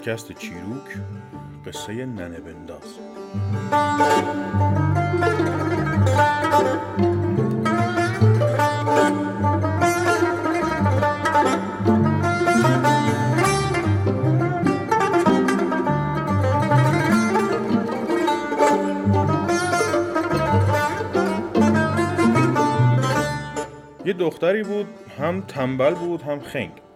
[0.00, 0.96] پادکست چیروک
[1.66, 2.98] قصه ننه بنداز.
[24.04, 24.86] یه دختری بود
[25.18, 26.89] هم تنبل بود هم خنگ.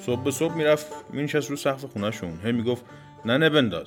[0.00, 2.40] صبح به صبح می‌رفت مینشست رو سقف خونهشون.
[2.44, 2.84] هی می‌گفت
[3.24, 3.86] ننه بنداز.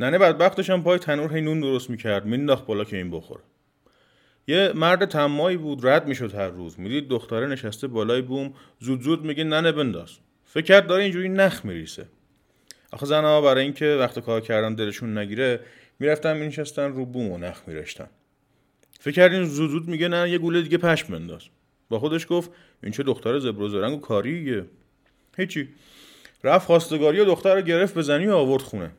[0.00, 3.42] ننه بدبختش هم پای تنور هی نون درست می‌کرد مینداخت بالا که این بخوره.
[4.48, 6.80] یه مرد تمایی بود رد می‌شد هر روز.
[6.80, 10.10] می‌دید دختره نشسته بالای بوم زود زود میگه ننه بنداز.
[10.44, 12.06] فکر کرد داره اینجوری نخ میریسه
[12.92, 15.60] آخه زنها برای اینکه وقت کار کردن دلشون نگیره
[15.98, 18.08] می‌رفتن مینشستن رو بوم و نخ میرشتن.
[19.00, 21.42] فکر کردین زود زود میگه نه یه گوله دیگه پشم بنداز.
[21.88, 22.50] با خودش گفت
[22.82, 24.64] این چه دختر زبر و و کاریه.
[25.36, 25.68] هیچی.
[26.44, 28.90] رفت خواستگاری و دختر رو گرفت به زنی و آورد خونه.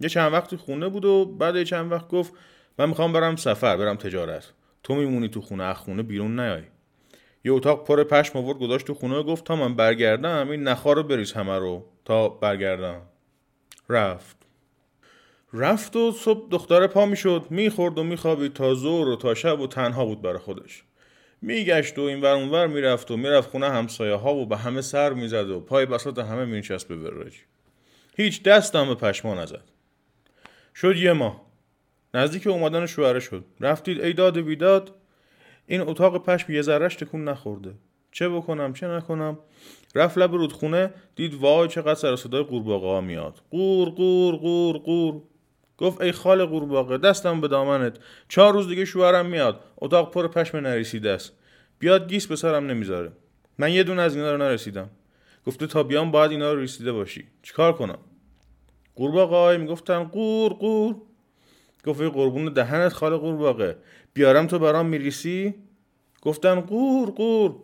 [0.00, 2.32] یه چند وقتی خونه بود و بعد یه چند وقت گفت
[2.78, 4.52] من می‌خوام برم سفر برم تجارت.
[4.82, 6.62] تو میمونی تو خونه اخ خونه بیرون نیای.
[7.44, 10.92] یه اتاق پر پشم آورد گذاشت تو خونه و گفت تا من برگردم این نخا
[10.92, 11.84] رو بریز همه رو.
[12.04, 13.02] تا برگردم.
[13.88, 14.36] رفت.
[15.52, 17.46] رفت و صبح دختر پا می‌شد.
[17.50, 20.84] می‌خورد و میخوابید تا زور و تا شب و تنها بود برای خودش.
[21.42, 25.12] میگشت و این ور اونور می‌رفت و می‌رفت خونه همسایه ها و به همه سر
[25.12, 27.34] می‌زد و پای بساط همه مینشست به وراج.
[28.16, 29.64] هیچ دست هم به پشما نزد.
[30.74, 31.44] شد یه ماه.
[32.14, 33.44] نزدیک اومدن شوهره شد.
[33.60, 34.94] رفتید ای داد بیداد
[35.66, 37.74] این اتاق پشم یه ذرهش تکون نخورده.
[38.12, 39.38] چه بکنم چه نکنم؟
[39.94, 43.40] رفت لب رودخونه دید وای چقدر سر صدای قورباغه ها میاد.
[43.50, 45.22] قور قور قور قور.
[45.78, 47.98] گفت ای خال قورباغه دستم به دامنت.
[48.28, 49.60] چهار روز دیگه شوهرم میاد.
[49.76, 51.32] اتاق پر پشم نرسیده است.
[51.78, 53.12] بیاد گیس به سرم نمی‌ذاره.
[53.58, 54.90] من یه دونه از اینا رو نرسیدم.
[55.46, 57.26] گفته تا بیام باید اینا رو رسیده باشی.
[57.42, 57.98] چیکار کنم؟
[58.96, 60.96] قورباغه های می‌گفتن قور قور.
[61.86, 63.76] گفت ای قربون دهنت خال قورباغه.
[64.14, 65.54] بیارم تو برام میریسی؟
[66.22, 67.56] گفتن قور قور.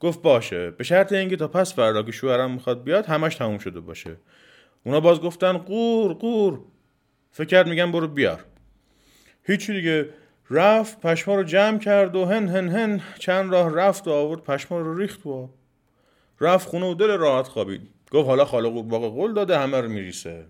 [0.00, 0.70] گفت باشه.
[0.70, 4.16] به شرط اینکه تا پس فردا که شوهرم می‌خواد بیاد همش تموم شده باشه.
[4.84, 6.60] اونا باز گفتن قور قور.
[7.34, 8.44] فکر کرد میگم برو بیار.
[9.42, 10.08] هیچی دیگه.
[10.50, 14.78] رفت پشما رو جمع کرد و هن هن هن چند راه رفت و آورد پشما
[14.78, 15.48] رو ریخت و
[16.40, 17.80] رفت خونه و دل راحت خوابید.
[18.12, 20.46] گفت حالا خاله قورباغه قول داده همه رو میریسه.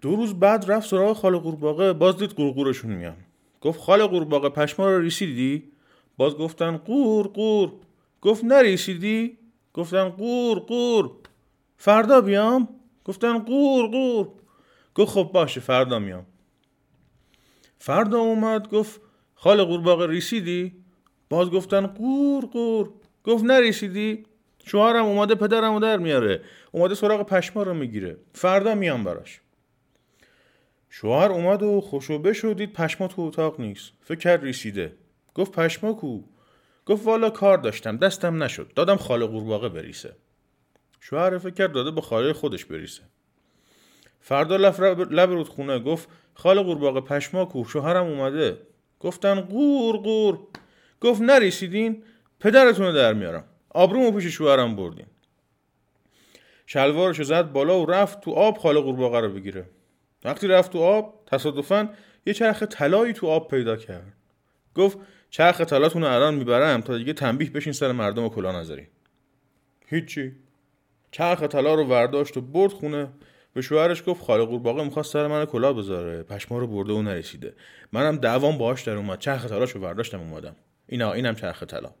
[0.00, 3.16] دو روز بعد رفت سراغ خاله قورباغه باز دید قورقورشون میان.
[3.60, 5.62] گفت خاله قورباغه پشما رو ریسیدی؟
[6.16, 7.72] باز گفتن قور قور.
[8.20, 9.38] گفت نریسیدی؟
[9.74, 11.10] گفتن قور قور.
[11.76, 12.68] فردا بیام؟
[13.04, 14.28] گفتن قور قور.
[14.94, 16.26] گفت خب باشه فردا میام.
[17.78, 19.00] فردا اومد گفت
[19.34, 20.72] خال قورباغه ریسیدی
[21.28, 22.90] باز گفتن قور قور.
[23.24, 24.26] گفت نریسیدی
[24.64, 26.42] شوهرم اومده پدرمو در میاره.
[26.72, 28.16] اومده سراغ پشما رو می‌گیره.
[28.32, 29.40] فردا میام براش.
[30.90, 33.92] شوهر اومد و خوشو بشدید پشما تو اتاق نیست.
[34.00, 34.96] فکر کرد ریسیده
[35.34, 36.22] گفت پشما کو؟
[36.86, 38.72] گفت والا کار داشتم دستم نشد.
[38.74, 40.16] دادم خاله قورباغه بریسه.
[41.00, 43.02] شوهر فکر کرد داده به خاله خودش بریسه.
[44.26, 48.58] فردا لب رودخونه گفت خال قورباغه پشما کو شوهرم اومده.
[49.00, 50.38] گفتن قور قور.
[51.00, 52.02] گفت نریسیدین
[52.40, 53.44] پدرتون رو در میارم.
[53.70, 55.06] آبرومو پیش شوهرم بردین.
[56.66, 59.66] شلوارشو زد بالا و رفت تو آب خاله قورباغه رو بگیره.
[60.24, 61.88] وقتی رفت تو آب تصادفا
[62.26, 64.12] یه چرخ طلایی تو آب پیدا کرد.
[64.74, 64.98] گفت
[65.30, 68.86] چرخ طلاتون رو الان می‌برم تا دیگه تنبیه بشین سر مردم و کلا نذاری
[69.86, 70.32] هیچی.
[71.10, 73.08] چرخ طلا رو ورداشت و برد خونه.
[73.54, 76.22] به شوهرش گفت خاله قورباغه می‌خواست سر من کلاه بذاره.
[76.22, 77.54] پشما رو برده و نرسیده.
[77.92, 79.18] منم دعوام باهاش در اومد.
[79.18, 80.56] چرخ طلاشو برداشتم اومدم.
[80.86, 81.94] اینا اینم چرخ طلا.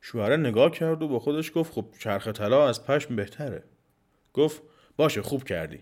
[0.00, 3.62] شوهر نگاه کرد و با خودش گفت خب چرخ طلا از پشم بهتره.
[4.32, 4.62] گفت
[4.96, 5.78] باشه خوب کردی.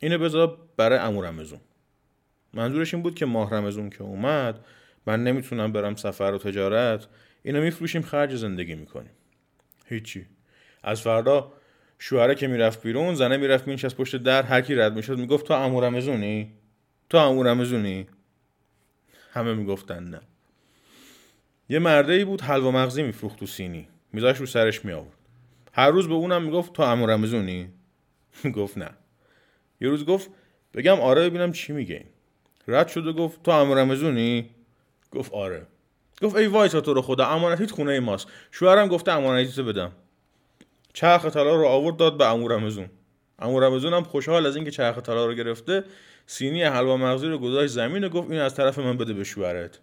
[0.00, 1.60] اینو بذار برای امو رمزون.
[2.54, 4.64] منظورش این بود که ماه رمزون که اومد
[5.06, 7.06] من نمی‌تونم برم سفر و تجارت.
[7.42, 9.12] اینو میفروشیم خرج زندگی می‌کنیم.
[9.86, 10.26] هیچی.
[10.82, 11.52] از فردا
[12.04, 15.54] شوهره که می‌رفت بیرون زنه می‌رفت مینشست پشت در هر کی رد می‌شد می‌گفت تو
[15.54, 16.52] عمو رمزونی
[17.10, 18.06] تو عمو رمزونی
[19.32, 20.20] همه می‌گفتن نه.
[21.68, 23.88] یه مرده ای بود حلوا مغزی میفروخت تو سینی.
[24.12, 25.16] میذاش رو سرش می آورد
[25.72, 27.68] هر روز به اونم می‌گفت تو عمو رمزونی
[28.56, 28.90] گفت نه.
[29.80, 30.30] یه روز گفت
[30.74, 32.04] بگم آره ببینم چی میگه.
[32.68, 34.50] رد شد و گفت تو عمو رمزونی
[35.12, 35.66] گفت آره.
[36.22, 38.26] گفت ای وایسا تو رو خدا امانتیت خونه ماست.
[38.50, 39.92] شوهرم گفته امانتیتو بدم.
[40.92, 42.90] چرخ طلا رو آورد داد به امو رمزون
[43.38, 45.84] امو رمزون هم خوشحال از اینکه چرخ طلا رو گرفته
[46.26, 49.78] سینی حلوا مغزی رو گذاشت زمین و گفت این از طرف من بده به شوهرت.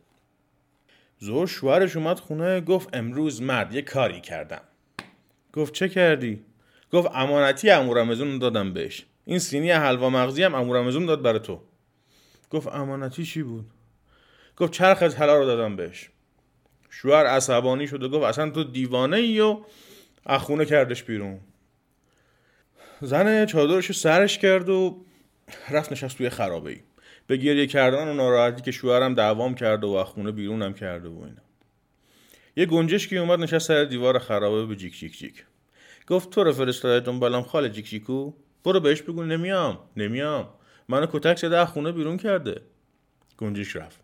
[1.20, 4.62] زور شوهرش اومد خونه گفت امروز مرد یه کاری کردم.
[5.54, 6.46] گفت چه کردی؟
[6.92, 9.06] گفت امانتی امورمزون دادم بهش.
[9.26, 11.62] این سینی حلوا مغزی هم امورمزون داد برای تو.
[12.50, 13.66] گفت امانتی چی بود؟
[14.58, 16.10] گفت چرخ حلا رو دادم بهش.
[16.90, 19.60] شوهر عصبانی شد و گفت اصلا تو دیوانه ای و
[20.26, 21.40] اخونه کردش بیرون.
[23.02, 25.06] زن چادرش سرش کرد و
[25.70, 26.82] رفت نشست توی خرابه ای
[27.28, 31.42] به گریه کردن و ناراحتی که شوهرم دعوام کرده و خونه بیرونم کرده و اینا.
[32.56, 35.46] یه گنجشکی اومد نشست سر دیوار خرابه به جیک جیک جیک.
[36.08, 38.34] گفت تو رو فرستاده دنبالم خاله جیک جیکو؟
[38.64, 40.50] برو بهش بگو نمیام نمیام.
[40.88, 42.62] منو کتک زده خونه بیرون کرده.
[43.38, 44.00] گنجش رفت.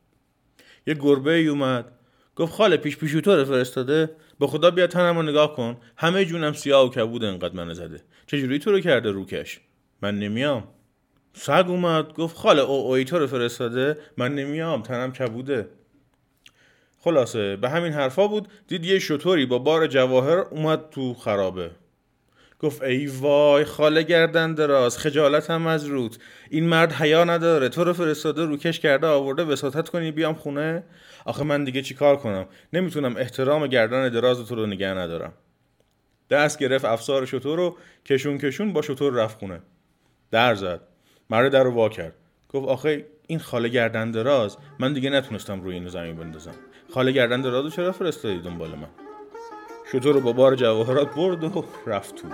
[0.87, 1.91] یه گربه ای اومد.
[2.35, 4.09] گفت خاله پیش پیشو تو رو فرستاده
[4.39, 5.77] به خدا بیا تنمو نگاه کن.
[5.97, 8.01] همه جونم سیاه و کبود انقدر منو زده.
[8.27, 9.59] چجوری تو رو کرده روکش
[10.01, 10.67] من نمیام.
[11.33, 13.97] سگ اومد گفت خاله او اوی تو رو فرستاده.
[14.17, 15.69] من نمیام تنم کبوده.
[16.99, 18.47] خلاصه به همین حرفا بود.
[18.67, 21.71] دید یه شطوری با بار جواهر اومد تو خرابه.
[22.59, 26.17] گفت ای وای خاله گردن دراز خجالت هم از روت
[26.49, 30.83] این مرد حیا نداره تو رو فرستاده روکش کرده آورده وساطت کنی بیام خونه؟
[31.25, 35.33] آخه من دیگه چی کار کنم؟ نمی‌تونم احترام گردن دراز تو رو نگه ندارم.
[36.29, 39.61] دست گرفت افسار شطور رو کشون کشون با شطور رفت خونه.
[40.31, 40.81] در زد.
[41.29, 42.13] مرد در رو وا کرد.
[42.49, 46.55] گفت آخه این خاله گردن دراز من دیگه نتونستم روی این زمین بندازم.
[46.93, 48.87] خاله گردن دراز رو چرا فرستادی دنبال من؟
[49.95, 52.27] شطور رو با بار جواهرات برد و رفت تو.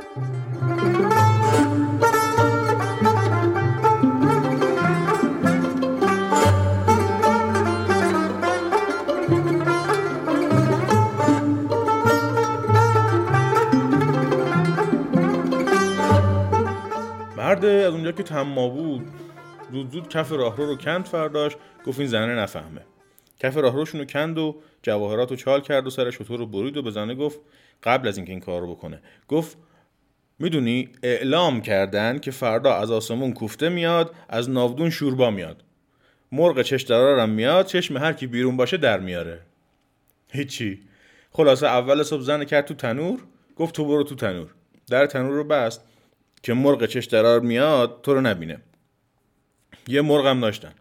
[17.37, 19.07] مرد از اونجا که تما بود
[19.71, 22.90] زود زود کف راهرو رو کند فرداش گفت این زنه نفهمه.
[23.41, 26.81] کف راهروشون رو کند و جواهرات رو چال کرد و سر شطور رو برید و
[26.81, 27.39] به زنه گفت
[27.83, 29.01] قبل از اینکه این کار رو بکنه.
[29.27, 29.57] گفت
[30.39, 35.63] می‌دونی اعلام کردن که فردا از آسمون کوفته میاد از ناودون شوربا میاد.
[36.31, 39.39] مرغ چش درارم میاد چشم هر کی بیرون باشه در میاره.
[40.31, 40.79] هیچی.
[41.31, 43.19] خلاصه اول صبح زن کرد تو تنور
[43.55, 44.49] گفت تو برو تو تنور.
[44.89, 45.81] در تنور رو بست
[46.43, 48.57] که مرغ چش درار میاد تو رو نبینه.
[49.87, 50.73] یه مرغ هم داشتن.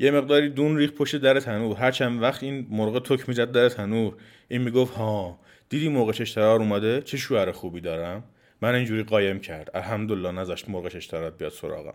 [0.00, 1.76] یه مقداری دون ریخ پشت در تنور.
[1.76, 4.14] هر چند وقت این مرغ تک می‌زد در تنور
[4.48, 8.24] این می‌گفت ها دیدی مرغ چشترار اومده؟ چه شوهر خوبی دارم؟
[8.62, 9.70] من اینجوری قایم کرد.
[9.74, 11.94] الحمدلله نذاشت مرغ چشترات بیاد سراغم.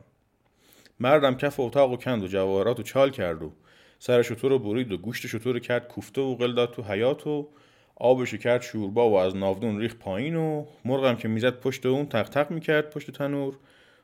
[1.00, 3.54] مردم کف اتاق و کند و جواهرات و چال کرد و
[4.00, 7.50] سر شطور رو برید و گوشت شطور کرد کوفته و قل داد تو حیات و
[7.96, 12.30] آبشو کرد شوربا و از ناودون ریخ پایین و مرغم که می‌زد پشت اون تق
[12.30, 13.54] تق می‌کرد پشت تنور.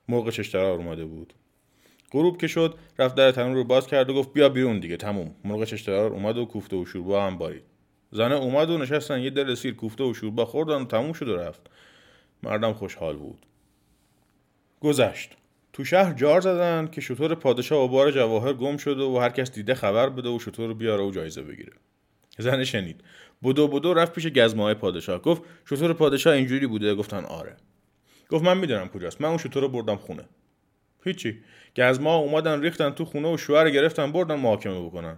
[0.07, 1.33] مرغ چشترار اومده بود.
[2.11, 5.35] غروب که شد رفت در تنور رو باز کرد و گفت بیا بیرون دیگه تموم.
[5.45, 7.63] مرغ چشترار اومد و کوفته و شوربا هم بارید.
[8.11, 11.35] زنه اومد و نشستن یه دل سیر کوفته و شوربا خوردن و تموم شد و
[11.35, 11.61] رفت.
[12.43, 13.45] مردم خوشحال بود.
[14.79, 15.35] گذشت.
[15.73, 19.51] تو شهر جار زدن که شطور پادشاه و بار جواهر گم شده و هر کس
[19.51, 21.73] دیده خبر بده و شطور بیاره و جایزه بگیره.
[22.37, 23.01] زنه شنید.
[23.43, 25.21] بدو بدو رفت پیش گزمه های پادشاه.
[25.21, 27.57] گفت شطور پادشاه اینجوری بوده؟ گفتن آره.
[28.29, 29.21] گفت من می‌دونم کجاست.
[29.21, 30.23] من اون شطور رو بردم خونه.
[31.03, 31.43] هیچی.
[31.77, 35.17] گزما اومدن ریختن تو خونه و شوهر گرفتن بردن محاکمه بکنن.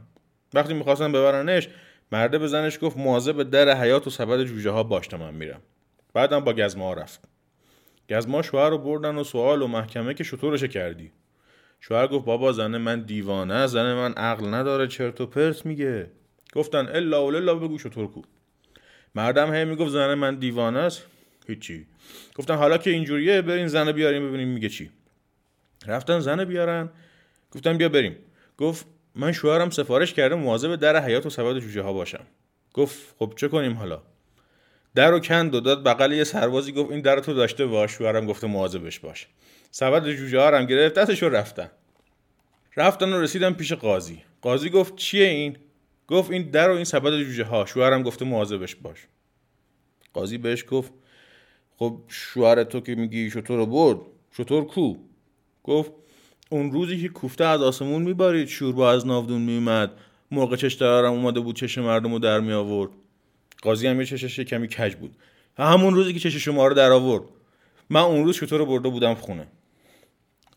[0.53, 1.67] وقتی می‌خواستن ببرنش
[2.11, 5.61] مرده به زنش گفت مواظب در حیات و سبد جوجه ها باش من میرم.
[6.13, 7.21] بعدم با گزما رفت.
[8.09, 11.11] گزما شوهر رو بردن و سوال و محکمه که شطورش کردی.
[11.79, 16.11] شوهر گفت بابا زن من دیوانه زن من عقل نداره چرت و پرت میگه.
[16.53, 18.21] گفتن الا و بگو شطور کو.
[19.15, 21.05] مردم هی می‌گفت زن من دیوانه است.
[21.47, 21.85] هیچی.
[22.35, 24.89] گفتن حالا که اینجوریه برین زن بیاریم ببینیم میگه چی.
[25.87, 26.89] رفتن زن بیارن.
[27.51, 28.15] گفتن بیا بریم.
[28.57, 28.85] گفت
[29.15, 32.25] من شوهرم سفارش کرده مواظب در حیات و سبد جوجه ها باشم.
[32.73, 34.01] گفت خب چه کنیم حالا؟
[34.95, 38.25] در و کند و داد بغل یه سربازی گفت این در تو داشته باش شوهرم
[38.25, 39.27] گفته مواظبش باش.
[39.71, 41.71] سبد جوجه ها هم گرفت دستش رفتن.
[42.77, 44.23] رفتن و رسیدن پیش قاضی.
[44.41, 45.57] قاضی گفت چیه این؟
[46.07, 49.07] گفت این در و این سبد جوجه ها شوهرم گفته مواظبش باش.
[50.13, 50.93] قاضی بهش گفت
[51.77, 53.97] خب شوهر تو که میگی شطور برد
[54.31, 54.95] شطور کو؟
[55.63, 55.91] گفت
[56.49, 59.91] اون روزی که کوفته از آسمون میبارید شوربا از ناودون میومد.
[60.31, 62.91] مرغ چش دارم اومده بود چش مردم رو در می آورد.
[63.61, 65.15] قاضی هم یه چشش کمی کج بود.
[65.57, 67.23] همون روزی که چش شما رو در آورد.
[67.89, 69.47] من اون روز شطور برده بودم خونه.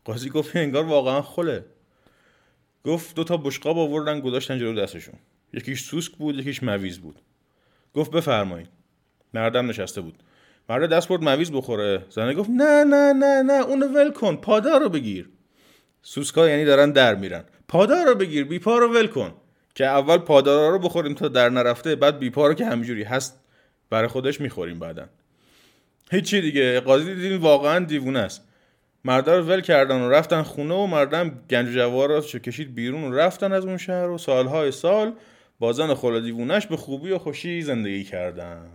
[0.04, 1.64] قاضی گفت انگار واقعا خله
[2.84, 5.14] گفت دو تا بشقاب آوردن گذاشتن جلو دستشون.
[5.52, 7.16] یکیش سوسک بود یکیش مویز بود.
[7.94, 8.68] گفت بفرمایید.
[9.34, 10.22] مردم نشسته بود.
[10.68, 12.04] مرد دست برد مویز بخوره.
[12.10, 15.28] زنه گفت نه نه نه نه اونو ول کن پادار رو بگیر.
[16.02, 17.44] سوسکا یعنی دارن در میرن.
[17.68, 19.34] پادار رو بگیر بیپا رو ول کن.
[19.74, 23.40] که اول پادارا رو بخوریم تا در نرفته بعد بیپا رو که همجوری هست
[23.90, 25.06] برای خودش می‌خوریم بعدا.
[26.10, 26.80] هیچی دیگه.
[26.80, 28.48] قاضی دیدین واقعا دیوونه است.
[29.04, 33.16] مردا رو ول کردن و رفتن خونه و مردم گنج و جواهراتشو کشید بیرون و
[33.16, 35.12] رفتن از اون شهر و سالهای سال
[35.58, 38.70] با زن خلا دیوونش به خوبی و خوشی زندگی کردن.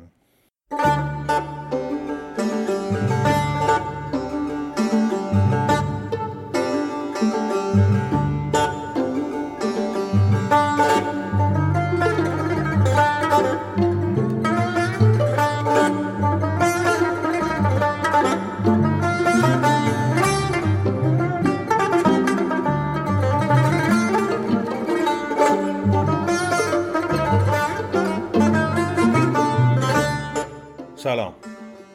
[31.09, 31.33] سلام.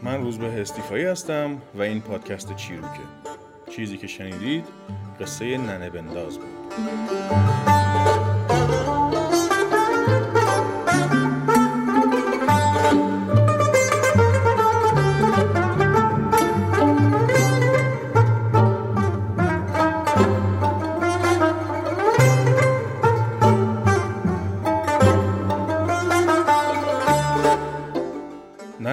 [0.02, 3.00] من روزبه استیفایی هستم و این پادکست چیروکه.
[3.70, 4.64] چیزی که شنیدید
[5.20, 6.74] قصه ننه بنداز بود.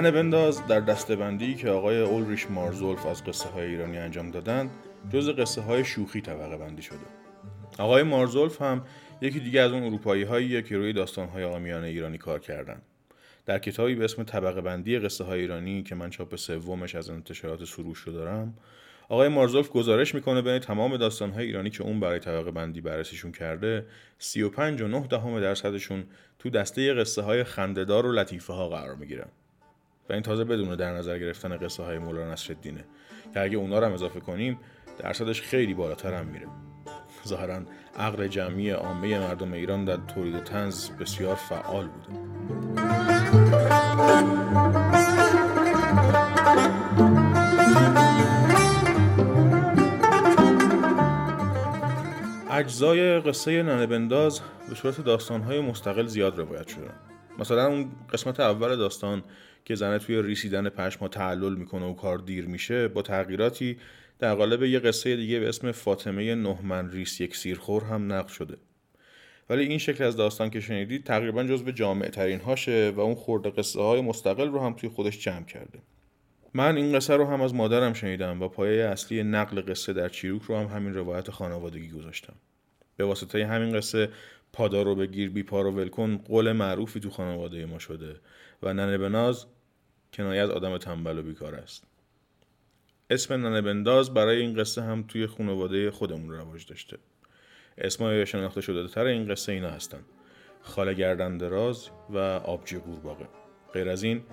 [0.02, 0.68] ننه بنداز.
[0.68, 4.70] در دستبندی که آقای اولریش مارزولف از قصه های ایرانی انجام دادن
[5.14, 6.98] جز قصه های شوخی طبقه بندی شده.
[7.78, 8.84] آقای مارزولف هم
[9.22, 12.82] یکی دیگه از اون اروپایی هایی که روی داستان های آقایان ایرانی کار کردن.
[13.46, 17.66] در کتابی به اسم طبقه بندی قصه های ایرانی که من چاپ سومش از انتشارات
[17.66, 18.54] سروش رو دارم
[19.10, 23.32] آقای مارزولف گزارش می‌کنه بین تمام داستان های ایرانی که اون برای طبقه بندی بررسیشون
[23.32, 23.86] کرده
[24.20, 26.04] 35 و 9 دهم درصدشون
[26.40, 29.28] تو دسته قصه های خندهدار و لطیفه ها قرار می‌گیرن.
[30.14, 32.86] این تازه بدون در نظر گرفتن قصه های مولانا نصرالدینه.
[33.34, 34.60] که اگه اونا رو هم اضافه کنیم
[35.00, 36.48] درصدش خیلی بالاتر هم میره.
[37.28, 37.62] ظاهرا
[37.98, 42.20] عقل جمعی عامه مردم ایران در تولید تنز بسیار فعال بوده.
[52.52, 56.94] اجزای قصه ننه بنداز به صورت داستانهای مستقل زیاد روایت شدن.
[57.40, 59.24] مثلا اون قسمت اول داستان
[59.66, 63.78] که زنه توی ریسیدن پشما تعلل می‌کنه و کار دیر میشه با تغییراتی
[64.20, 68.58] در قالب یه قصه دیگه به اسم فاطمه نهمن ریس یک سیرخور هم نقل شده.
[69.50, 73.50] ولی این شکل از داستان که شنیدید تقریبا جزو جامع ترین هاشه و اون خورده
[73.50, 75.80] قصه های مستقل رو هم توی خودش جمع کرده.
[76.54, 80.42] من این قصه رو هم از مادرم شنیدم و پایه اصلی نقل قصه در چیروک
[80.42, 82.34] رو هم همین روایت خانوادگی گذاشتم.
[82.98, 84.10] به واسطه همین قصه
[84.54, 88.16] پادار رو بگیر بی پا رو ولکن قول معروفی تو خانواده ما شده.
[88.64, 89.46] و ننه بناز
[90.14, 91.84] کنایه از آدم تنبل و بیکار است.
[93.10, 96.98] اسم ننه بنداز برای این قصه هم توی خانواده خودمون رواج داشته.
[97.78, 100.00] اسمای شناخته شده تر این قصه اینا هستن.
[100.62, 103.28] خاله گردن دراز و آبجی قورباغه.
[103.74, 104.24] غیر از این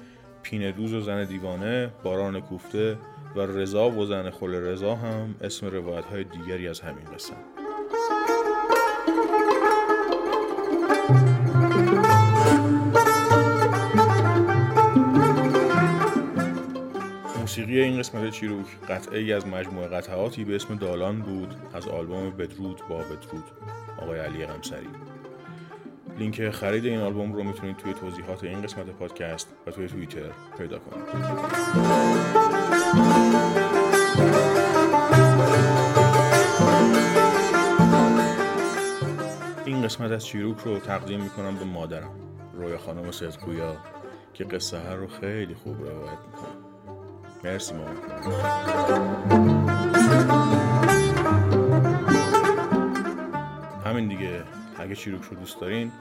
[0.42, 2.98] پینه دوز و زن دیوانه باران کوفته
[3.36, 7.57] و رضا و زن خل رضا هم اسم روایت های دیگری از همین قصه
[17.58, 22.30] موسیقی این قسمت چیروک قطعه ای از مجموعه قطعاتی به اسم دالان بود از آلبوم
[22.30, 23.44] بدرود با بدرود
[24.02, 24.86] آقای علی غمسری.
[26.18, 30.78] لینک خرید این آلبوم رو می‌تونید توی توضیحات این قسمت پادکست و توی توییتر پیدا
[30.78, 31.04] کنید.
[39.66, 42.10] این قسمت از چیروک رو تقدیم می‌کنم به مادرم
[42.54, 43.76] رویا خانم صدقویا
[44.34, 46.67] که قصه ها رو خیلی خوب روایت می‌کنه.
[47.48, 47.96] مرسی مامان.
[53.84, 54.44] همین دیگه.
[54.78, 55.92] اگه چیروک رو دوست دارین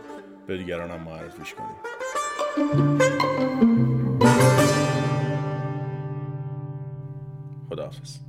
[0.48, 1.78] به دیگرانم معرفیش کنید
[7.70, 8.27] خداحافظ.